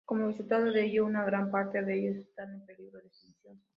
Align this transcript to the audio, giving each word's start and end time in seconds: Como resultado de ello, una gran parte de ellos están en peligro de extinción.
Como 0.05 0.25
resultado 0.27 0.65
de 0.71 0.83
ello, 0.85 1.05
una 1.05 1.23
gran 1.23 1.51
parte 1.51 1.83
de 1.83 1.93
ellos 1.95 2.15
están 2.17 2.51
en 2.53 2.65
peligro 2.65 2.99
de 3.01 3.07
extinción. 3.07 3.61